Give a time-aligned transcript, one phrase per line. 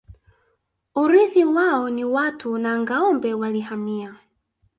[0.95, 4.15] Urithi wao ni watu na ngâombe Walihamia